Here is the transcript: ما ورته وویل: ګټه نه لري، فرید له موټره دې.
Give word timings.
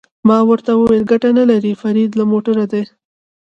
ما 0.27 0.37
ورته 0.49 0.71
وویل: 0.75 1.03
ګټه 1.11 1.29
نه 1.39 1.43
لري، 1.51 1.71
فرید 1.81 2.11
له 2.19 2.23
موټره 2.31 2.65
دې. 2.71 2.83